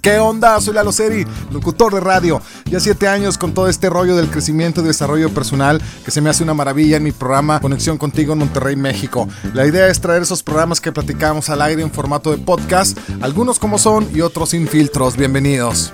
¿Qué 0.00 0.18
onda? 0.18 0.58
Soy 0.60 0.72
Lalo 0.72 0.92
Seri, 0.92 1.26
locutor 1.50 1.92
de 1.92 2.00
radio. 2.00 2.40
Ya 2.64 2.80
siete 2.80 3.06
años 3.06 3.36
con 3.36 3.52
todo 3.52 3.68
este 3.68 3.90
rollo 3.90 4.16
del 4.16 4.30
crecimiento 4.30 4.80
y 4.80 4.84
desarrollo 4.84 5.28
personal 5.28 5.80
que 6.04 6.10
se 6.10 6.22
me 6.22 6.30
hace 6.30 6.42
una 6.42 6.54
maravilla 6.54 6.96
en 6.96 7.02
mi 7.02 7.12
programa 7.12 7.60
Conexión 7.60 7.98
Contigo 7.98 8.32
en 8.32 8.38
Monterrey, 8.38 8.76
México. 8.76 9.28
La 9.52 9.66
idea 9.66 9.88
es 9.88 10.00
traer 10.00 10.22
esos 10.22 10.42
programas 10.42 10.80
que 10.80 10.92
platicamos 10.92 11.50
al 11.50 11.60
aire 11.60 11.82
en 11.82 11.90
formato 11.90 12.30
de 12.30 12.38
podcast, 12.38 12.96
algunos 13.20 13.58
como 13.58 13.78
son 13.78 14.08
y 14.14 14.22
otros 14.22 14.50
sin 14.50 14.68
filtros. 14.68 15.16
Bienvenidos. 15.16 15.92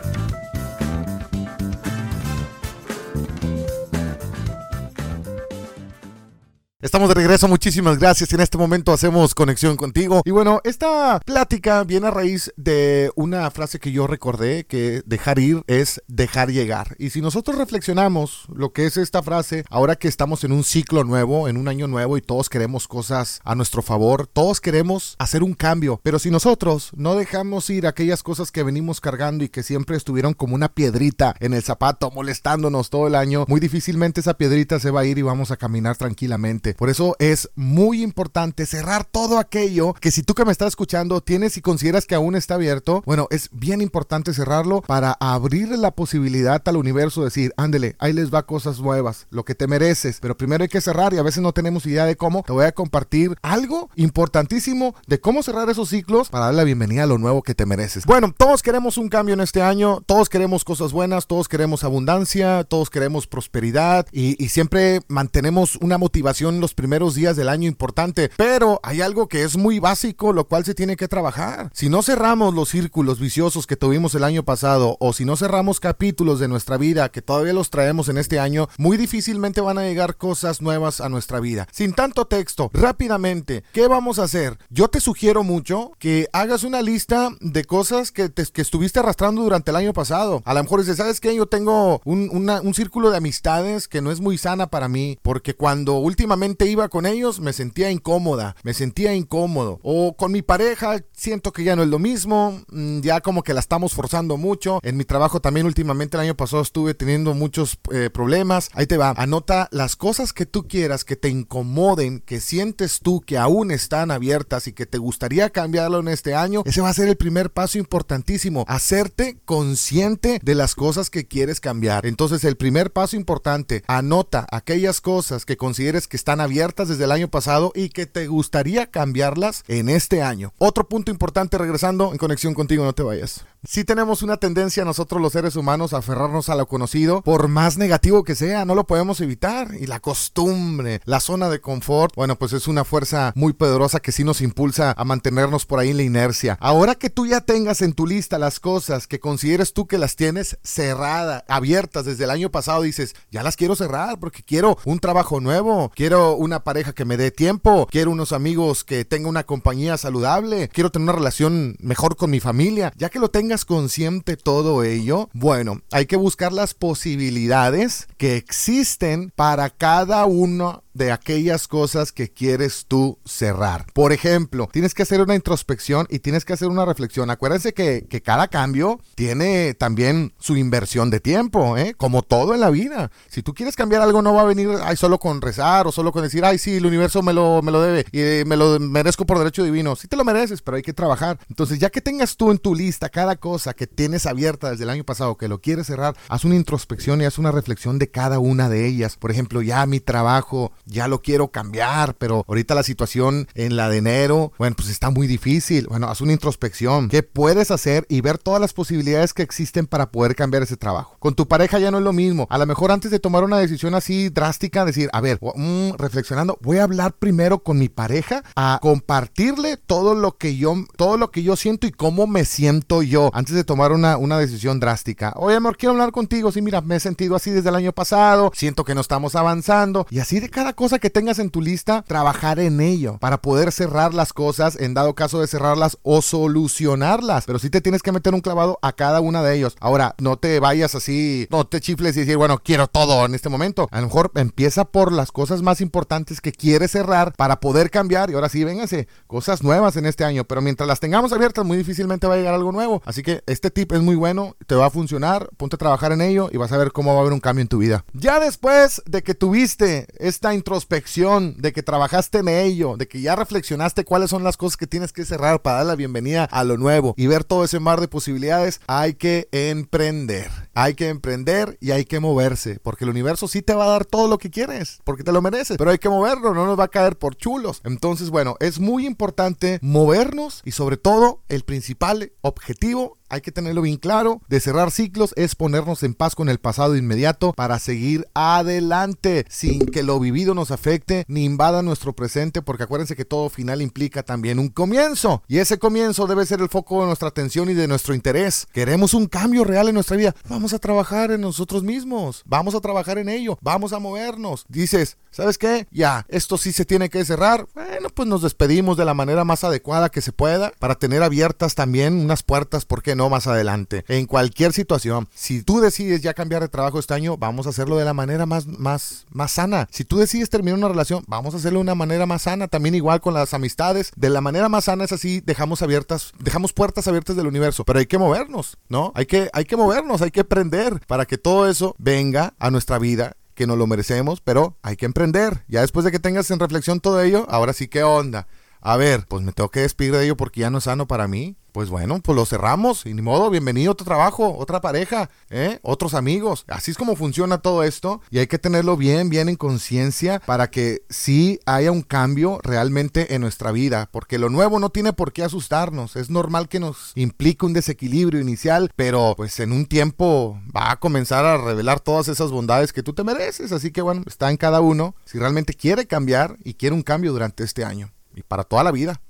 Estamos 6.86 7.08
de 7.08 7.16
regreso, 7.16 7.48
muchísimas 7.48 7.98
gracias. 7.98 8.32
En 8.32 8.38
este 8.38 8.56
momento 8.56 8.92
hacemos 8.92 9.34
conexión 9.34 9.76
contigo. 9.76 10.22
Y 10.24 10.30
bueno, 10.30 10.60
esta 10.62 11.18
plática 11.18 11.82
viene 11.82 12.06
a 12.06 12.12
raíz 12.12 12.52
de 12.56 13.10
una 13.16 13.50
frase 13.50 13.80
que 13.80 13.90
yo 13.90 14.06
recordé, 14.06 14.66
que 14.66 15.02
dejar 15.04 15.40
ir 15.40 15.64
es 15.66 16.00
dejar 16.06 16.52
llegar. 16.52 16.94
Y 17.00 17.10
si 17.10 17.20
nosotros 17.20 17.58
reflexionamos 17.58 18.46
lo 18.54 18.72
que 18.72 18.86
es 18.86 18.98
esta 18.98 19.20
frase, 19.20 19.64
ahora 19.68 19.96
que 19.96 20.06
estamos 20.06 20.44
en 20.44 20.52
un 20.52 20.62
ciclo 20.62 21.02
nuevo, 21.02 21.48
en 21.48 21.56
un 21.56 21.66
año 21.66 21.88
nuevo 21.88 22.18
y 22.18 22.22
todos 22.22 22.48
queremos 22.48 22.86
cosas 22.86 23.40
a 23.42 23.56
nuestro 23.56 23.82
favor, 23.82 24.28
todos 24.28 24.60
queremos 24.60 25.16
hacer 25.18 25.42
un 25.42 25.54
cambio, 25.54 25.98
pero 26.04 26.20
si 26.20 26.30
nosotros 26.30 26.92
no 26.94 27.16
dejamos 27.16 27.68
ir 27.68 27.88
aquellas 27.88 28.22
cosas 28.22 28.52
que 28.52 28.62
venimos 28.62 29.00
cargando 29.00 29.42
y 29.42 29.48
que 29.48 29.64
siempre 29.64 29.96
estuvieron 29.96 30.34
como 30.34 30.54
una 30.54 30.68
piedrita 30.68 31.34
en 31.40 31.52
el 31.52 31.64
zapato 31.64 32.12
molestándonos 32.12 32.90
todo 32.90 33.08
el 33.08 33.16
año, 33.16 33.44
muy 33.48 33.58
difícilmente 33.58 34.20
esa 34.20 34.34
piedrita 34.34 34.78
se 34.78 34.92
va 34.92 35.00
a 35.00 35.04
ir 35.04 35.18
y 35.18 35.22
vamos 35.22 35.50
a 35.50 35.56
caminar 35.56 35.96
tranquilamente. 35.96 36.75
Por 36.76 36.90
eso 36.90 37.16
es 37.18 37.50
muy 37.54 38.02
importante 38.02 38.66
cerrar 38.66 39.04
todo 39.04 39.38
aquello 39.38 39.94
que 39.94 40.10
si 40.10 40.22
tú 40.22 40.34
que 40.34 40.44
me 40.44 40.52
estás 40.52 40.68
escuchando 40.68 41.20
tienes 41.20 41.56
y 41.56 41.62
consideras 41.62 42.06
que 42.06 42.14
aún 42.14 42.36
está 42.36 42.54
abierto, 42.54 43.02
bueno, 43.06 43.28
es 43.30 43.48
bien 43.52 43.80
importante 43.80 44.34
cerrarlo 44.34 44.82
para 44.82 45.16
abrir 45.18 45.68
la 45.70 45.90
posibilidad 45.90 46.62
al 46.68 46.76
universo 46.76 47.20
de 47.20 47.26
decir, 47.26 47.54
ándele, 47.56 47.96
ahí 47.98 48.12
les 48.12 48.32
va 48.32 48.44
cosas 48.44 48.80
nuevas, 48.80 49.26
lo 49.30 49.44
que 49.44 49.54
te 49.54 49.66
mereces, 49.66 50.18
pero 50.20 50.36
primero 50.36 50.62
hay 50.62 50.68
que 50.68 50.80
cerrar 50.80 51.14
y 51.14 51.18
a 51.18 51.22
veces 51.22 51.42
no 51.42 51.52
tenemos 51.52 51.86
idea 51.86 52.04
de 52.04 52.16
cómo. 52.16 52.42
Te 52.42 52.52
voy 52.52 52.66
a 52.66 52.72
compartir 52.72 53.36
algo 53.42 53.90
importantísimo 53.96 54.94
de 55.06 55.20
cómo 55.20 55.42
cerrar 55.42 55.68
esos 55.70 55.88
ciclos 55.88 56.28
para 56.28 56.46
dar 56.46 56.54
la 56.54 56.64
bienvenida 56.64 57.04
a 57.04 57.06
lo 57.06 57.18
nuevo 57.18 57.42
que 57.42 57.54
te 57.54 57.66
mereces. 57.66 58.04
Bueno, 58.04 58.34
todos 58.36 58.62
queremos 58.62 58.98
un 58.98 59.08
cambio 59.08 59.34
en 59.34 59.40
este 59.40 59.62
año, 59.62 60.02
todos 60.06 60.28
queremos 60.28 60.64
cosas 60.64 60.92
buenas, 60.92 61.26
todos 61.26 61.48
queremos 61.48 61.84
abundancia, 61.84 62.64
todos 62.64 62.90
queremos 62.90 63.26
prosperidad 63.26 64.06
y, 64.12 64.42
y 64.42 64.48
siempre 64.48 65.00
mantenemos 65.08 65.76
una 65.76 65.98
motivación 65.98 66.60
los 66.66 66.74
primeros 66.74 67.14
días 67.14 67.36
del 67.36 67.48
año 67.48 67.68
importante, 67.68 68.28
pero 68.36 68.80
hay 68.82 69.00
algo 69.00 69.28
que 69.28 69.44
es 69.44 69.56
muy 69.56 69.78
básico, 69.78 70.32
lo 70.32 70.48
cual 70.48 70.64
se 70.64 70.74
tiene 70.74 70.96
que 70.96 71.06
trabajar. 71.06 71.70
Si 71.72 71.88
no 71.88 72.02
cerramos 72.02 72.54
los 72.54 72.70
círculos 72.70 73.20
viciosos 73.20 73.68
que 73.68 73.76
tuvimos 73.76 74.16
el 74.16 74.24
año 74.24 74.42
pasado, 74.42 74.96
o 74.98 75.12
si 75.12 75.24
no 75.24 75.36
cerramos 75.36 75.78
capítulos 75.78 76.40
de 76.40 76.48
nuestra 76.48 76.76
vida 76.76 77.08
que 77.10 77.22
todavía 77.22 77.52
los 77.52 77.70
traemos 77.70 78.08
en 78.08 78.18
este 78.18 78.40
año, 78.40 78.68
muy 78.78 78.96
difícilmente 78.96 79.60
van 79.60 79.78
a 79.78 79.84
llegar 79.84 80.16
cosas 80.16 80.60
nuevas 80.60 81.00
a 81.00 81.08
nuestra 81.08 81.38
vida. 81.38 81.68
Sin 81.70 81.92
tanto 81.92 82.24
texto, 82.24 82.68
rápidamente, 82.72 83.62
¿qué 83.72 83.86
vamos 83.86 84.18
a 84.18 84.24
hacer? 84.24 84.58
Yo 84.68 84.88
te 84.88 84.98
sugiero 84.98 85.44
mucho 85.44 85.92
que 86.00 86.28
hagas 86.32 86.64
una 86.64 86.82
lista 86.82 87.30
de 87.38 87.64
cosas 87.64 88.10
que, 88.10 88.28
te, 88.28 88.44
que 88.44 88.62
estuviste 88.62 88.98
arrastrando 88.98 89.42
durante 89.42 89.70
el 89.70 89.76
año 89.76 89.92
pasado. 89.92 90.42
A 90.44 90.52
lo 90.52 90.64
mejor 90.64 90.80
dices, 90.80 90.96
¿sabes 90.96 91.20
qué? 91.20 91.32
Yo 91.32 91.46
tengo 91.46 92.00
un, 92.04 92.28
un 92.32 92.74
círculo 92.74 93.10
de 93.10 93.18
amistades 93.18 93.86
que 93.86 94.02
no 94.02 94.10
es 94.10 94.20
muy 94.20 94.36
sana 94.36 94.66
para 94.66 94.88
mí, 94.88 95.16
porque 95.22 95.54
cuando 95.54 95.98
últimamente 95.98 96.55
iba 96.64 96.88
con 96.88 97.04
ellos 97.04 97.40
me 97.40 97.52
sentía 97.52 97.90
incómoda, 97.90 98.56
me 98.62 98.72
sentía 98.72 99.14
incómodo. 99.14 99.78
O 99.82 100.16
con 100.16 100.32
mi 100.32 100.40
pareja 100.40 101.04
siento 101.12 101.52
que 101.52 101.64
ya 101.64 101.76
no 101.76 101.82
es 101.82 101.88
lo 101.88 101.98
mismo, 101.98 102.62
mm, 102.70 103.00
ya 103.00 103.20
como 103.20 103.42
que 103.42 103.52
la 103.52 103.60
estamos 103.60 103.92
forzando 103.92 104.38
mucho. 104.38 104.80
En 104.82 104.96
mi 104.96 105.04
trabajo 105.04 105.40
también 105.40 105.66
últimamente 105.66 106.16
el 106.16 106.22
año 106.22 106.36
pasado 106.36 106.62
estuve 106.62 106.94
teniendo 106.94 107.34
muchos 107.34 107.78
eh, 107.92 108.08
problemas. 108.10 108.70
Ahí 108.72 108.86
te 108.86 108.96
va, 108.96 109.10
anota 109.16 109.68
las 109.72 109.96
cosas 109.96 110.32
que 110.32 110.46
tú 110.46 110.66
quieras 110.66 111.04
que 111.04 111.16
te 111.16 111.28
incomoden, 111.28 112.20
que 112.20 112.40
sientes 112.40 113.00
tú 113.00 113.20
que 113.20 113.36
aún 113.36 113.70
están 113.70 114.10
abiertas 114.10 114.68
y 114.68 114.72
que 114.72 114.86
te 114.86 114.98
gustaría 114.98 115.50
cambiarlo 115.50 116.00
en 116.00 116.08
este 116.08 116.34
año. 116.34 116.62
Ese 116.64 116.80
va 116.80 116.88
a 116.90 116.94
ser 116.94 117.08
el 117.08 117.16
primer 117.16 117.50
paso 117.50 117.78
importantísimo, 117.78 118.64
hacerte 118.68 119.38
consciente 119.44 120.40
de 120.42 120.54
las 120.54 120.74
cosas 120.74 121.10
que 121.10 121.26
quieres 121.26 121.60
cambiar. 121.60 122.06
Entonces 122.06 122.44
el 122.44 122.56
primer 122.56 122.92
paso 122.92 123.16
importante, 123.16 123.82
anota 123.86 124.46
aquellas 124.50 125.00
cosas 125.00 125.44
que 125.44 125.56
consideres 125.56 126.06
que 126.08 126.16
están 126.16 126.35
abiertas 126.40 126.88
desde 126.88 127.04
el 127.04 127.12
año 127.12 127.28
pasado 127.28 127.72
y 127.74 127.88
que 127.88 128.06
te 128.06 128.26
gustaría 128.26 128.86
cambiarlas 128.90 129.64
en 129.68 129.88
este 129.88 130.22
año. 130.22 130.52
Otro 130.58 130.88
punto 130.88 131.10
importante 131.10 131.58
regresando 131.58 132.12
en 132.12 132.18
conexión 132.18 132.54
contigo, 132.54 132.84
no 132.84 132.92
te 132.92 133.02
vayas. 133.02 133.44
Si 133.68 133.82
tenemos 133.82 134.22
una 134.22 134.36
tendencia 134.36 134.84
nosotros 134.84 135.20
los 135.20 135.32
seres 135.32 135.56
humanos 135.56 135.92
a 135.92 135.98
aferrarnos 135.98 136.48
a 136.48 136.54
lo 136.54 136.68
conocido, 136.68 137.20
por 137.22 137.48
más 137.48 137.76
negativo 137.76 138.22
que 138.22 138.36
sea, 138.36 138.64
no 138.64 138.76
lo 138.76 138.86
podemos 138.86 139.20
evitar. 139.20 139.74
Y 139.74 139.86
la 139.86 139.98
costumbre, 139.98 141.00
la 141.04 141.18
zona 141.18 141.48
de 141.48 141.60
confort, 141.60 142.14
bueno, 142.14 142.36
pues 142.38 142.52
es 142.52 142.68
una 142.68 142.84
fuerza 142.84 143.32
muy 143.34 143.54
poderosa 143.54 143.98
que 143.98 144.12
sí 144.12 144.22
nos 144.22 144.40
impulsa 144.40 144.94
a 144.96 145.04
mantenernos 145.04 145.66
por 145.66 145.80
ahí 145.80 145.90
en 145.90 145.96
la 145.96 146.04
inercia. 146.04 146.56
Ahora 146.60 146.94
que 146.94 147.10
tú 147.10 147.26
ya 147.26 147.40
tengas 147.40 147.82
en 147.82 147.92
tu 147.92 148.06
lista 148.06 148.38
las 148.38 148.60
cosas 148.60 149.08
que 149.08 149.18
consideres 149.18 149.72
tú 149.72 149.88
que 149.88 149.98
las 149.98 150.14
tienes 150.14 150.58
cerradas, 150.62 151.42
abiertas 151.48 152.04
desde 152.04 152.22
el 152.22 152.30
año 152.30 152.50
pasado, 152.50 152.82
dices, 152.82 153.16
ya 153.32 153.42
las 153.42 153.56
quiero 153.56 153.74
cerrar 153.74 154.20
porque 154.20 154.44
quiero 154.44 154.78
un 154.84 155.00
trabajo 155.00 155.40
nuevo, 155.40 155.90
quiero 155.96 156.36
una 156.36 156.62
pareja 156.62 156.92
que 156.92 157.04
me 157.04 157.16
dé 157.16 157.32
tiempo, 157.32 157.88
quiero 157.90 158.12
unos 158.12 158.30
amigos 158.30 158.84
que 158.84 159.04
tenga 159.04 159.28
una 159.28 159.42
compañía 159.42 159.96
saludable, 159.96 160.68
quiero 160.68 160.90
tener 160.90 161.06
una 161.06 161.18
relación 161.18 161.76
mejor 161.80 162.14
con 162.14 162.30
mi 162.30 162.38
familia. 162.38 162.92
Ya 162.96 163.08
que 163.08 163.18
lo 163.18 163.28
tengas 163.28 163.55
consciente 163.64 164.36
todo 164.36 164.84
ello, 164.84 165.30
bueno, 165.32 165.80
hay 165.92 166.06
que 166.06 166.16
buscar 166.16 166.52
las 166.52 166.74
posibilidades 166.74 168.08
que 168.16 168.36
existen 168.36 169.32
para 169.34 169.70
cada 169.70 170.24
uno 170.26 170.82
de 170.96 171.12
aquellas 171.12 171.68
cosas 171.68 172.10
que 172.10 172.30
quieres 172.30 172.86
tú 172.88 173.18
cerrar. 173.24 173.84
Por 173.92 174.12
ejemplo, 174.12 174.68
tienes 174.72 174.94
que 174.94 175.02
hacer 175.02 175.20
una 175.20 175.34
introspección 175.34 176.06
y 176.08 176.20
tienes 176.20 176.46
que 176.46 176.54
hacer 176.54 176.68
una 176.68 176.86
reflexión. 176.86 177.28
Acuérdense 177.28 177.74
que, 177.74 178.06
que 178.08 178.22
cada 178.22 178.48
cambio 178.48 179.00
tiene 179.14 179.74
también 179.74 180.32
su 180.38 180.56
inversión 180.56 181.10
de 181.10 181.20
tiempo, 181.20 181.76
¿eh? 181.76 181.94
como 181.98 182.22
todo 182.22 182.54
en 182.54 182.60
la 182.60 182.70
vida. 182.70 183.10
Si 183.28 183.42
tú 183.42 183.52
quieres 183.52 183.76
cambiar 183.76 184.00
algo, 184.00 184.22
no 184.22 184.32
va 184.32 184.40
a 184.40 184.46
venir 184.46 184.70
ay, 184.82 184.96
solo 184.96 185.18
con 185.18 185.42
rezar 185.42 185.86
o 185.86 185.92
solo 185.92 186.12
con 186.12 186.22
decir, 186.22 186.44
ay, 186.46 186.56
sí, 186.56 186.76
el 186.76 186.86
universo 186.86 187.22
me 187.22 187.34
lo, 187.34 187.60
me 187.60 187.72
lo 187.72 187.82
debe 187.82 188.06
y 188.10 188.20
eh, 188.20 188.44
me 188.46 188.56
lo 188.56 188.80
merezco 188.80 189.26
por 189.26 189.38
derecho 189.38 189.64
divino. 189.64 189.96
Sí 189.96 190.08
te 190.08 190.16
lo 190.16 190.24
mereces, 190.24 190.62
pero 190.62 190.78
hay 190.78 190.82
que 190.82 190.94
trabajar. 190.94 191.38
Entonces, 191.50 191.78
ya 191.78 191.90
que 191.90 192.00
tengas 192.00 192.36
tú 192.36 192.50
en 192.50 192.58
tu 192.58 192.74
lista 192.74 193.10
cada 193.10 193.35
cosa 193.36 193.74
que 193.74 193.86
tienes 193.86 194.26
abierta 194.26 194.70
desde 194.70 194.84
el 194.84 194.90
año 194.90 195.04
pasado, 195.04 195.36
que 195.36 195.48
lo 195.48 195.60
quieres 195.60 195.86
cerrar, 195.86 196.16
haz 196.28 196.44
una 196.44 196.54
introspección 196.54 197.20
y 197.20 197.24
haz 197.24 197.38
una 197.38 197.52
reflexión 197.52 197.98
de 197.98 198.10
cada 198.10 198.38
una 198.38 198.68
de 198.68 198.86
ellas. 198.86 199.16
Por 199.16 199.30
ejemplo, 199.30 199.62
ya 199.62 199.84
mi 199.86 200.00
trabajo, 200.00 200.72
ya 200.84 201.08
lo 201.08 201.22
quiero 201.22 201.48
cambiar, 201.48 202.14
pero 202.16 202.44
ahorita 202.48 202.74
la 202.74 202.82
situación 202.82 203.48
en 203.54 203.76
la 203.76 203.88
de 203.88 203.98
enero, 203.98 204.52
bueno, 204.58 204.76
pues 204.76 204.88
está 204.88 205.10
muy 205.10 205.26
difícil. 205.26 205.86
Bueno, 205.88 206.08
haz 206.08 206.20
una 206.20 206.32
introspección. 206.32 207.08
¿Qué 207.08 207.22
puedes 207.22 207.70
hacer 207.70 208.06
y 208.08 208.20
ver 208.20 208.38
todas 208.38 208.60
las 208.60 208.72
posibilidades 208.72 209.34
que 209.34 209.42
existen 209.42 209.86
para 209.86 210.10
poder 210.10 210.34
cambiar 210.34 210.62
ese 210.62 210.76
trabajo? 210.76 211.16
Con 211.18 211.34
tu 211.34 211.48
pareja 211.48 211.78
ya 211.78 211.90
no 211.90 211.98
es 211.98 212.04
lo 212.04 212.12
mismo. 212.12 212.46
A 212.50 212.58
lo 212.58 212.66
mejor 212.66 212.90
antes 212.90 213.10
de 213.10 213.18
tomar 213.18 213.44
una 213.44 213.58
decisión 213.58 213.94
así 213.94 214.28
drástica, 214.28 214.84
decir, 214.84 215.08
a 215.12 215.20
ver, 215.20 215.38
mm, 215.40 215.92
reflexionando, 215.98 216.58
voy 216.62 216.78
a 216.78 216.84
hablar 216.84 217.14
primero 217.14 217.60
con 217.60 217.78
mi 217.78 217.88
pareja 217.88 218.42
a 218.54 218.78
compartirle 218.80 219.76
todo 219.76 220.14
lo 220.14 220.36
que 220.36 220.56
yo, 220.56 220.74
todo 220.96 221.16
lo 221.16 221.30
que 221.30 221.42
yo 221.42 221.56
siento 221.56 221.86
y 221.86 221.92
cómo 221.92 222.26
me 222.26 222.44
siento 222.44 223.02
yo 223.02 223.25
antes 223.34 223.54
de 223.54 223.64
tomar 223.64 223.92
una, 223.92 224.16
una 224.16 224.38
decisión 224.38 224.80
drástica. 224.80 225.32
Oye, 225.36 225.56
amor, 225.56 225.76
quiero 225.76 225.92
hablar 225.92 226.12
contigo. 226.12 226.52
Sí, 226.52 226.62
mira, 226.62 226.80
me 226.80 226.96
he 226.96 227.00
sentido 227.00 227.36
así 227.36 227.50
desde 227.50 227.68
el 227.68 227.74
año 227.74 227.92
pasado, 227.92 228.50
siento 228.54 228.84
que 228.84 228.94
no 228.94 229.00
estamos 229.00 229.34
avanzando 229.34 230.06
y 230.10 230.18
así 230.18 230.40
de 230.40 230.48
cada 230.48 230.72
cosa 230.72 230.98
que 230.98 231.10
tengas 231.10 231.38
en 231.38 231.50
tu 231.50 231.60
lista, 231.60 232.02
trabajar 232.06 232.58
en 232.58 232.80
ello 232.80 233.18
para 233.18 233.40
poder 233.40 233.72
cerrar 233.72 234.14
las 234.14 234.32
cosas 234.32 234.76
en 234.76 234.94
dado 234.94 235.14
caso 235.14 235.40
de 235.40 235.46
cerrarlas 235.46 235.98
o 236.02 236.22
solucionarlas. 236.22 237.44
Pero 237.46 237.58
sí 237.58 237.70
te 237.70 237.80
tienes 237.80 238.02
que 238.02 238.12
meter 238.12 238.34
un 238.34 238.40
clavado 238.40 238.78
a 238.82 238.92
cada 238.92 239.20
una 239.20 239.42
de 239.42 239.56
ellos. 239.56 239.76
Ahora, 239.80 240.14
no 240.18 240.36
te 240.36 240.60
vayas 240.60 240.94
así, 240.94 241.46
no 241.50 241.66
te 241.66 241.80
chifles 241.80 242.16
y 242.16 242.20
decir, 242.20 242.36
bueno, 242.36 242.58
quiero 242.62 242.86
todo 242.86 243.24
en 243.24 243.34
este 243.34 243.48
momento. 243.48 243.88
A 243.90 244.00
lo 244.00 244.06
mejor 244.06 244.30
empieza 244.34 244.84
por 244.84 245.12
las 245.12 245.32
cosas 245.32 245.62
más 245.62 245.80
importantes 245.80 246.40
que 246.40 246.52
quieres 246.52 246.92
cerrar 246.92 247.32
para 247.36 247.60
poder 247.60 247.90
cambiar. 247.90 248.30
Y 248.30 248.34
ahora 248.34 248.48
sí, 248.48 248.64
véngase, 248.64 249.08
cosas 249.26 249.62
nuevas 249.62 249.96
en 249.96 250.06
este 250.06 250.24
año. 250.24 250.44
Pero 250.44 250.60
mientras 250.60 250.86
las 250.86 251.00
tengamos 251.00 251.32
abiertas, 251.32 251.64
muy 251.64 251.76
difícilmente 251.76 252.26
va 252.26 252.34
a 252.34 252.36
llegar 252.36 252.54
algo 252.54 252.72
nuevo. 252.72 253.02
Así 253.04 253.15
que 253.22 253.42
este 253.46 253.70
tip 253.70 253.92
es 253.92 254.00
muy 254.00 254.16
bueno, 254.16 254.56
te 254.66 254.74
va 254.74 254.86
a 254.86 254.90
funcionar. 254.90 255.48
Ponte 255.56 255.76
a 255.76 255.78
trabajar 255.78 256.12
en 256.12 256.20
ello 256.20 256.48
y 256.52 256.56
vas 256.56 256.72
a 256.72 256.76
ver 256.76 256.92
cómo 256.92 257.12
va 257.12 257.18
a 257.18 257.20
haber 257.20 257.32
un 257.32 257.40
cambio 257.40 257.62
en 257.62 257.68
tu 257.68 257.78
vida. 257.78 258.04
Ya 258.12 258.40
después 258.40 259.02
de 259.06 259.22
que 259.22 259.34
tuviste 259.34 260.06
esta 260.18 260.54
introspección, 260.54 261.56
de 261.58 261.72
que 261.72 261.82
trabajaste 261.82 262.38
en 262.38 262.48
ello, 262.48 262.96
de 262.96 263.08
que 263.08 263.20
ya 263.20 263.36
reflexionaste 263.36 264.04
cuáles 264.04 264.30
son 264.30 264.44
las 264.44 264.56
cosas 264.56 264.76
que 264.76 264.86
tienes 264.86 265.12
que 265.12 265.24
cerrar 265.24 265.62
para 265.62 265.78
dar 265.78 265.86
la 265.86 265.96
bienvenida 265.96 266.44
a 266.44 266.64
lo 266.64 266.76
nuevo 266.76 267.14
y 267.16 267.26
ver 267.26 267.44
todo 267.44 267.64
ese 267.64 267.80
mar 267.80 268.00
de 268.00 268.08
posibilidades, 268.08 268.80
hay 268.86 269.14
que 269.14 269.48
emprender. 269.52 270.50
Hay 270.74 270.94
que 270.94 271.08
emprender 271.08 271.78
y 271.80 271.92
hay 271.92 272.04
que 272.04 272.20
moverse, 272.20 272.78
porque 272.82 273.04
el 273.04 273.10
universo 273.10 273.48
sí 273.48 273.62
te 273.62 273.74
va 273.74 273.84
a 273.84 273.88
dar 273.88 274.04
todo 274.04 274.28
lo 274.28 274.38
que 274.38 274.50
quieres, 274.50 275.00
porque 275.04 275.24
te 275.24 275.32
lo 275.32 275.40
mereces, 275.40 275.78
pero 275.78 275.90
hay 275.90 275.98
que 275.98 276.08
moverlo, 276.08 276.52
no 276.52 276.66
nos 276.66 276.78
va 276.78 276.84
a 276.84 276.88
caer 276.88 277.16
por 277.16 277.34
chulos. 277.34 277.80
Entonces, 277.84 278.30
bueno, 278.30 278.56
es 278.60 278.78
muy 278.78 279.06
importante 279.06 279.78
movernos 279.80 280.60
y 280.64 280.72
sobre 280.72 280.96
todo 280.96 281.40
el 281.48 281.62
principal 281.64 282.32
objetivo 282.42 283.05
know 283.06 283.16
hay 283.28 283.40
que 283.40 283.52
tenerlo 283.52 283.82
bien 283.82 283.96
claro. 283.96 284.40
De 284.48 284.60
cerrar 284.60 284.90
ciclos 284.90 285.32
es 285.36 285.54
ponernos 285.54 286.02
en 286.02 286.14
paz 286.14 286.34
con 286.34 286.48
el 286.48 286.58
pasado 286.58 286.96
inmediato 286.96 287.52
para 287.52 287.78
seguir 287.78 288.26
adelante 288.34 289.44
sin 289.48 289.86
que 289.86 290.02
lo 290.02 290.20
vivido 290.20 290.54
nos 290.54 290.70
afecte 290.70 291.24
ni 291.28 291.44
invada 291.44 291.82
nuestro 291.82 292.14
presente, 292.14 292.62
porque 292.62 292.84
acuérdense 292.84 293.16
que 293.16 293.24
todo 293.24 293.48
final 293.48 293.82
implica 293.82 294.22
también 294.22 294.58
un 294.58 294.68
comienzo. 294.68 295.42
Y 295.48 295.58
ese 295.58 295.78
comienzo 295.78 296.26
debe 296.26 296.46
ser 296.46 296.60
el 296.60 296.68
foco 296.68 297.00
de 297.00 297.06
nuestra 297.06 297.28
atención 297.28 297.70
y 297.70 297.74
de 297.74 297.88
nuestro 297.88 298.14
interés. 298.14 298.66
Queremos 298.72 299.14
un 299.14 299.26
cambio 299.26 299.64
real 299.64 299.88
en 299.88 299.94
nuestra 299.94 300.16
vida. 300.16 300.34
Vamos 300.48 300.72
a 300.72 300.78
trabajar 300.78 301.30
en 301.30 301.40
nosotros 301.40 301.82
mismos. 301.82 302.42
Vamos 302.46 302.74
a 302.74 302.80
trabajar 302.80 303.18
en 303.18 303.28
ello. 303.28 303.58
Vamos 303.60 303.92
a 303.92 303.98
movernos. 303.98 304.64
Dices, 304.68 305.16
¿sabes 305.30 305.58
qué? 305.58 305.86
Ya, 305.90 306.24
esto 306.28 306.58
sí 306.58 306.72
se 306.72 306.84
tiene 306.84 307.08
que 307.08 307.24
cerrar. 307.24 307.66
Bueno, 307.74 308.08
pues 308.14 308.28
nos 308.28 308.42
despedimos 308.42 308.96
de 308.96 309.04
la 309.04 309.14
manera 309.14 309.44
más 309.44 309.64
adecuada 309.64 310.10
que 310.10 310.20
se 310.20 310.32
pueda 310.32 310.72
para 310.78 310.94
tener 310.94 311.22
abiertas 311.22 311.74
también 311.74 312.14
unas 312.14 312.42
puertas, 312.42 312.84
¿por 312.84 313.02
qué 313.02 313.15
no? 313.16 313.28
Más 313.30 313.46
adelante. 313.46 314.04
En 314.08 314.26
cualquier 314.26 314.72
situación, 314.72 315.28
si 315.34 315.62
tú 315.62 315.80
decides 315.80 316.20
ya 316.22 316.34
cambiar 316.34 316.62
de 316.62 316.68
trabajo 316.68 316.98
este 316.98 317.14
año, 317.14 317.36
vamos 317.36 317.66
a 317.66 317.70
hacerlo 317.70 317.96
de 317.96 318.04
la 318.04 318.14
manera 318.14 318.46
más, 318.46 318.66
más, 318.66 319.26
más 319.30 319.52
sana. 319.52 319.88
Si 319.90 320.04
tú 320.04 320.18
decides 320.18 320.50
terminar 320.50 320.78
una 320.78 320.88
relación, 320.88 321.24
vamos 321.26 321.54
a 321.54 321.56
hacerlo 321.56 321.78
de 321.78 321.84
una 321.84 321.94
manera 321.94 322.26
más 322.26 322.42
sana. 322.42 322.68
También 322.68 322.94
igual 322.94 323.20
con 323.20 323.34
las 323.34 323.54
amistades. 323.54 324.12
De 324.16 324.30
la 324.30 324.40
manera 324.40 324.68
más 324.68 324.84
sana 324.84 325.04
es 325.04 325.12
así, 325.12 325.40
dejamos 325.40 325.82
abiertas, 325.82 326.32
dejamos 326.38 326.72
puertas 326.72 327.08
abiertas 327.08 327.36
del 327.36 327.46
universo. 327.46 327.84
Pero 327.84 327.98
hay 327.98 328.06
que 328.06 328.18
movernos, 328.18 328.78
¿no? 328.88 329.12
Hay 329.14 329.26
que, 329.26 329.50
hay 329.52 329.64
que 329.64 329.76
movernos, 329.76 330.22
hay 330.22 330.30
que 330.30 330.40
aprender 330.40 331.00
para 331.06 331.26
que 331.26 331.38
todo 331.38 331.68
eso 331.68 331.94
venga 331.98 332.54
a 332.58 332.70
nuestra 332.70 332.98
vida 332.98 333.36
que 333.56 333.66
no 333.66 333.74
lo 333.74 333.86
merecemos, 333.86 334.40
pero 334.40 334.76
hay 334.82 334.96
que 334.96 335.06
emprender. 335.06 335.64
Ya 335.66 335.80
después 335.80 336.04
de 336.04 336.12
que 336.12 336.20
tengas 336.20 336.50
en 336.50 336.60
reflexión 336.60 337.00
todo 337.00 337.20
ello, 337.22 337.46
ahora 337.48 337.72
sí, 337.72 337.88
¿qué 337.88 338.04
onda? 338.04 338.46
A 338.80 338.96
ver, 338.96 339.26
pues 339.28 339.42
me 339.42 339.52
tengo 339.52 339.70
que 339.70 339.80
despedir 339.80 340.12
de 340.12 340.24
ello 340.24 340.36
porque 340.36 340.60
ya 340.60 340.70
no 340.70 340.78
es 340.78 340.84
sano 340.84 341.06
para 341.06 341.28
mí 341.28 341.56
pues 341.76 341.90
bueno, 341.90 342.20
pues 342.22 342.34
lo 342.34 342.46
cerramos 342.46 343.04
y 343.04 343.12
ni 343.12 343.20
modo, 343.20 343.50
bienvenido 343.50 343.90
a 343.90 343.92
otro 343.92 344.06
trabajo, 344.06 344.56
otra 344.56 344.80
pareja, 344.80 345.28
¿eh? 345.50 345.78
otros 345.82 346.14
amigos. 346.14 346.64
Así 346.68 346.90
es 346.90 346.96
como 346.96 347.16
funciona 347.16 347.58
todo 347.58 347.82
esto 347.82 348.22
y 348.30 348.38
hay 348.38 348.46
que 348.46 348.58
tenerlo 348.58 348.96
bien, 348.96 349.28
bien 349.28 349.50
en 349.50 349.56
conciencia 349.56 350.40
para 350.40 350.70
que 350.70 351.02
sí 351.10 351.60
haya 351.66 351.92
un 351.92 352.00
cambio 352.00 352.60
realmente 352.62 353.34
en 353.34 353.42
nuestra 353.42 353.72
vida, 353.72 354.08
porque 354.10 354.38
lo 354.38 354.48
nuevo 354.48 354.78
no 354.78 354.88
tiene 354.88 355.12
por 355.12 355.34
qué 355.34 355.42
asustarnos. 355.42 356.16
Es 356.16 356.30
normal 356.30 356.70
que 356.70 356.80
nos 356.80 357.12
implique 357.14 357.66
un 357.66 357.74
desequilibrio 357.74 358.40
inicial, 358.40 358.90
pero 358.96 359.34
pues 359.36 359.60
en 359.60 359.72
un 359.72 359.84
tiempo 359.84 360.58
va 360.74 360.92
a 360.92 360.96
comenzar 360.96 361.44
a 361.44 361.58
revelar 361.58 362.00
todas 362.00 362.28
esas 362.28 362.52
bondades 362.52 362.94
que 362.94 363.02
tú 363.02 363.12
te 363.12 363.22
mereces. 363.22 363.72
Así 363.72 363.90
que 363.90 364.00
bueno, 364.00 364.22
está 364.24 364.50
en 364.50 364.56
cada 364.56 364.80
uno 364.80 365.14
si 365.26 365.38
realmente 365.38 365.74
quiere 365.74 366.06
cambiar 366.06 366.56
y 366.64 366.72
quiere 366.72 366.94
un 366.94 367.02
cambio 367.02 367.32
durante 367.32 367.64
este 367.64 367.84
año 367.84 368.15
y 368.36 368.42
para 368.42 368.62
toda 368.62 368.84
la 368.84 368.92
vida. 368.92 369.20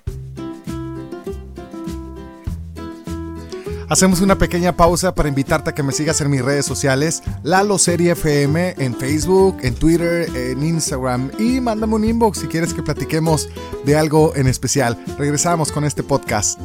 Hacemos 3.89 4.21
una 4.21 4.37
pequeña 4.37 4.77
pausa 4.77 5.15
para 5.15 5.29
invitarte 5.29 5.71
a 5.71 5.75
que 5.75 5.85
me 5.85 5.93
sigas 5.93 6.21
en 6.21 6.29
mis 6.29 6.45
redes 6.45 6.67
sociales, 6.67 7.23
Lalo 7.45 7.79
Serie 7.79 8.13
FM, 8.13 8.75
en 8.79 8.97
Facebook, 8.97 9.59
en 9.63 9.77
Twitter, 9.77 10.29
en 10.35 10.65
Instagram 10.65 11.31
y 11.39 11.61
mándame 11.61 11.95
un 11.95 12.05
inbox 12.05 12.41
si 12.41 12.49
quieres 12.49 12.75
que 12.75 12.83
platiquemos 12.83 13.49
de 13.85 13.97
algo 13.97 14.35
en 14.35 14.49
especial. 14.49 14.99
Regresamos 15.17 15.71
con 15.71 15.85
este 15.85 16.03
podcast. 16.03 16.61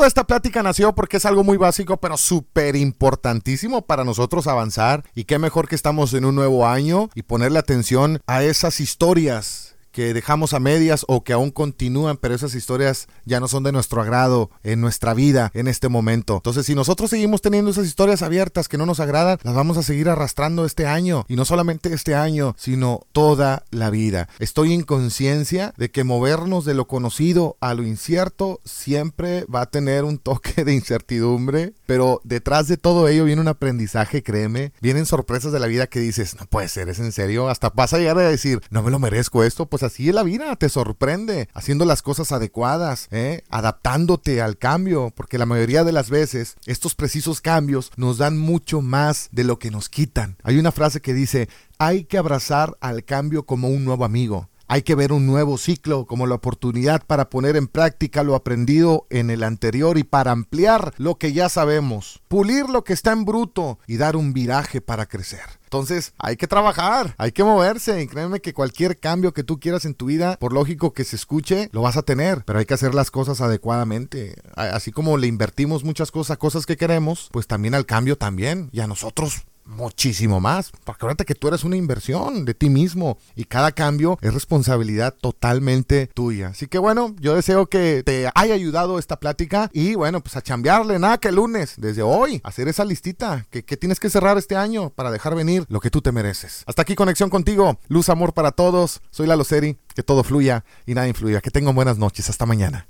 Toda 0.00 0.08
esta 0.08 0.26
plática 0.26 0.62
nació 0.62 0.94
porque 0.94 1.18
es 1.18 1.26
algo 1.26 1.44
muy 1.44 1.58
básico, 1.58 1.98
pero 1.98 2.16
súper 2.16 2.74
importantísimo 2.74 3.82
para 3.82 4.02
nosotros 4.02 4.46
avanzar. 4.46 5.04
Y 5.14 5.24
qué 5.24 5.38
mejor 5.38 5.68
que 5.68 5.74
estamos 5.74 6.14
en 6.14 6.24
un 6.24 6.34
nuevo 6.34 6.66
año 6.66 7.10
y 7.14 7.20
ponerle 7.20 7.58
atención 7.58 8.22
a 8.26 8.42
esas 8.42 8.80
historias 8.80 9.69
que 9.92 10.14
dejamos 10.14 10.54
a 10.54 10.60
medias 10.60 11.04
o 11.08 11.24
que 11.24 11.32
aún 11.32 11.50
continúan, 11.50 12.16
pero 12.16 12.34
esas 12.34 12.54
historias 12.54 13.08
ya 13.24 13.40
no 13.40 13.48
son 13.48 13.62
de 13.62 13.72
nuestro 13.72 14.02
agrado 14.02 14.50
en 14.62 14.80
nuestra 14.80 15.14
vida 15.14 15.50
en 15.54 15.68
este 15.68 15.88
momento. 15.88 16.36
Entonces, 16.36 16.66
si 16.66 16.74
nosotros 16.74 17.10
seguimos 17.10 17.40
teniendo 17.40 17.70
esas 17.70 17.86
historias 17.86 18.22
abiertas 18.22 18.68
que 18.68 18.78
no 18.78 18.86
nos 18.86 19.00
agradan, 19.00 19.38
las 19.42 19.54
vamos 19.54 19.76
a 19.76 19.82
seguir 19.82 20.08
arrastrando 20.08 20.64
este 20.64 20.86
año. 20.86 21.24
Y 21.28 21.36
no 21.36 21.44
solamente 21.44 21.92
este 21.92 22.14
año, 22.14 22.54
sino 22.58 23.00
toda 23.12 23.64
la 23.70 23.90
vida. 23.90 24.28
Estoy 24.38 24.72
en 24.72 24.82
conciencia 24.82 25.74
de 25.76 25.90
que 25.90 26.04
movernos 26.04 26.64
de 26.64 26.74
lo 26.74 26.86
conocido 26.86 27.56
a 27.60 27.74
lo 27.74 27.82
incierto 27.82 28.60
siempre 28.64 29.44
va 29.44 29.62
a 29.62 29.70
tener 29.70 30.04
un 30.04 30.18
toque 30.18 30.64
de 30.64 30.74
incertidumbre, 30.74 31.74
pero 31.90 32.20
detrás 32.22 32.68
de 32.68 32.76
todo 32.76 33.08
ello 33.08 33.24
viene 33.24 33.42
un 33.42 33.48
aprendizaje, 33.48 34.22
créeme. 34.22 34.72
Vienen 34.80 35.06
sorpresas 35.06 35.50
de 35.50 35.58
la 35.58 35.66
vida 35.66 35.88
que 35.88 35.98
dices, 35.98 36.36
no 36.38 36.46
puede 36.46 36.68
ser, 36.68 36.88
es 36.88 37.00
en 37.00 37.10
serio. 37.10 37.48
Hasta 37.48 37.70
vas 37.70 37.92
a 37.92 37.98
llegar 37.98 38.16
a 38.16 38.28
decir, 38.28 38.60
no 38.70 38.84
me 38.84 38.92
lo 38.92 39.00
merezco 39.00 39.42
esto, 39.42 39.66
pues 39.66 39.82
así 39.82 40.08
es 40.08 40.14
la 40.14 40.22
vida, 40.22 40.54
te 40.54 40.68
sorprende, 40.68 41.48
haciendo 41.52 41.84
las 41.84 42.02
cosas 42.02 42.30
adecuadas, 42.30 43.08
¿eh? 43.10 43.42
adaptándote 43.50 44.40
al 44.40 44.56
cambio, 44.56 45.12
porque 45.16 45.36
la 45.36 45.46
mayoría 45.46 45.82
de 45.82 45.90
las 45.90 46.10
veces 46.10 46.54
estos 46.64 46.94
precisos 46.94 47.40
cambios 47.40 47.90
nos 47.96 48.18
dan 48.18 48.38
mucho 48.38 48.82
más 48.82 49.28
de 49.32 49.42
lo 49.42 49.58
que 49.58 49.72
nos 49.72 49.88
quitan. 49.88 50.36
Hay 50.44 50.60
una 50.60 50.70
frase 50.70 51.00
que 51.00 51.12
dice, 51.12 51.48
hay 51.78 52.04
que 52.04 52.18
abrazar 52.18 52.76
al 52.80 53.04
cambio 53.04 53.46
como 53.46 53.68
un 53.68 53.84
nuevo 53.84 54.04
amigo. 54.04 54.48
Hay 54.72 54.82
que 54.82 54.94
ver 54.94 55.12
un 55.12 55.26
nuevo 55.26 55.58
ciclo 55.58 56.06
como 56.06 56.28
la 56.28 56.36
oportunidad 56.36 57.04
para 57.04 57.28
poner 57.28 57.56
en 57.56 57.66
práctica 57.66 58.22
lo 58.22 58.36
aprendido 58.36 59.08
en 59.10 59.28
el 59.28 59.42
anterior 59.42 59.98
y 59.98 60.04
para 60.04 60.30
ampliar 60.30 60.94
lo 60.96 61.18
que 61.18 61.32
ya 61.32 61.48
sabemos, 61.48 62.22
pulir 62.28 62.70
lo 62.70 62.84
que 62.84 62.92
está 62.92 63.10
en 63.10 63.24
bruto 63.24 63.80
y 63.88 63.96
dar 63.96 64.14
un 64.14 64.32
viraje 64.32 64.80
para 64.80 65.06
crecer. 65.06 65.40
Entonces 65.64 66.14
hay 66.18 66.36
que 66.36 66.46
trabajar, 66.46 67.16
hay 67.18 67.32
que 67.32 67.42
moverse 67.42 68.00
y 68.00 68.06
créeme 68.06 68.38
que 68.38 68.54
cualquier 68.54 69.00
cambio 69.00 69.34
que 69.34 69.42
tú 69.42 69.58
quieras 69.58 69.86
en 69.86 69.94
tu 69.94 70.06
vida, 70.06 70.36
por 70.38 70.52
lógico 70.52 70.92
que 70.92 71.02
se 71.02 71.16
escuche, 71.16 71.68
lo 71.72 71.82
vas 71.82 71.96
a 71.96 72.02
tener, 72.02 72.44
pero 72.44 72.60
hay 72.60 72.64
que 72.64 72.74
hacer 72.74 72.94
las 72.94 73.10
cosas 73.10 73.40
adecuadamente. 73.40 74.36
Así 74.54 74.92
como 74.92 75.16
le 75.16 75.26
invertimos 75.26 75.82
muchas 75.82 76.12
cosas, 76.12 76.38
cosas 76.38 76.64
que 76.64 76.76
queremos, 76.76 77.28
pues 77.32 77.48
también 77.48 77.74
al 77.74 77.86
cambio 77.86 78.16
también 78.16 78.68
y 78.70 78.78
a 78.78 78.86
nosotros 78.86 79.42
muchísimo 79.70 80.40
más. 80.40 80.72
Porque 80.84 80.98
acuérdate 80.98 81.24
que 81.24 81.34
tú 81.34 81.48
eres 81.48 81.64
una 81.64 81.76
inversión 81.76 82.44
de 82.44 82.54
ti 82.54 82.68
mismo 82.68 83.18
y 83.34 83.44
cada 83.44 83.72
cambio 83.72 84.18
es 84.20 84.34
responsabilidad 84.34 85.14
totalmente 85.18 86.08
tuya. 86.08 86.48
Así 86.48 86.66
que 86.66 86.78
bueno, 86.78 87.14
yo 87.20 87.34
deseo 87.34 87.66
que 87.66 88.02
te 88.04 88.30
haya 88.34 88.54
ayudado 88.54 88.98
esta 88.98 89.18
plática 89.18 89.70
y 89.72 89.94
bueno, 89.94 90.20
pues 90.20 90.36
a 90.36 90.42
chambearle, 90.42 90.98
nada 90.98 91.18
que 91.18 91.28
el 91.28 91.36
lunes, 91.36 91.74
desde 91.78 92.02
hoy, 92.02 92.40
hacer 92.44 92.68
esa 92.68 92.84
listita 92.84 93.46
que, 93.50 93.64
que 93.64 93.76
tienes 93.76 94.00
que 94.00 94.10
cerrar 94.10 94.36
este 94.36 94.56
año 94.56 94.90
para 94.90 95.10
dejar 95.10 95.34
venir 95.34 95.64
lo 95.68 95.80
que 95.80 95.90
tú 95.90 96.02
te 96.02 96.12
mereces. 96.12 96.64
Hasta 96.66 96.82
aquí 96.82 96.94
conexión 96.94 97.30
contigo, 97.30 97.78
luz, 97.88 98.08
amor 98.08 98.34
para 98.34 98.52
todos. 98.52 99.00
Soy 99.10 99.26
Lalo 99.26 99.44
Seri, 99.44 99.78
que 99.94 100.02
todo 100.02 100.24
fluya 100.24 100.64
y 100.86 100.94
nada 100.94 101.08
influya. 101.08 101.40
Que 101.40 101.50
tengan 101.50 101.74
buenas 101.74 101.98
noches. 101.98 102.28
Hasta 102.28 102.46
mañana. 102.46 102.86